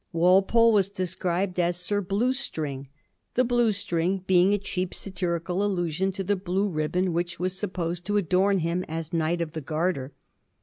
Walpole 0.13 0.73
was 0.73 0.89
described 0.89 1.59
as 1.59 1.77
^ 1.77 1.79
Sir 1.79 2.01
Blue 2.01 2.33
String,' 2.33 2.87
the 3.35 3.43
blue 3.43 3.71
string 3.71 4.23
being 4.25 4.51
a 4.51 4.57
cheap 4.57 4.95
satirical 4.95 5.63
allusion 5.63 6.11
to 6.13 6.23
the 6.23 6.35
blue 6.35 6.67
ribbon 6.67 7.13
which 7.13 7.39
was 7.39 7.55
supposed 7.55 8.03
to 8.05 8.17
adorn 8.17 8.57
him 8.57 8.83
as 8.87 9.13
Knight 9.13 9.41
of 9.41 9.51
the 9.51 9.61
Garter. 9.61 10.11